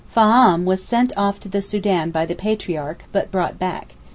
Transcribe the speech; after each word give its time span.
Faam 0.09 0.65
was 0.65 0.81
sent 0.81 1.13
off 1.15 1.39
to 1.41 1.47
the 1.47 1.61
Soudan 1.61 2.09
by 2.09 2.25
the 2.25 2.33
Patriarch, 2.33 3.03
but 3.11 3.29
brought 3.29 3.59
back. 3.59 3.93